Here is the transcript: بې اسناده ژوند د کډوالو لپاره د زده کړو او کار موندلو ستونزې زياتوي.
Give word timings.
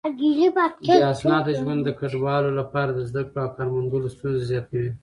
بې 0.87 0.97
اسناده 1.13 1.51
ژوند 1.59 1.81
د 1.83 1.89
کډوالو 1.99 2.49
لپاره 2.59 2.91
د 2.93 2.99
زده 3.09 3.21
کړو 3.29 3.41
او 3.45 3.51
کار 3.55 3.67
موندلو 3.73 4.13
ستونزې 4.15 4.43
زياتوي. 4.51 4.89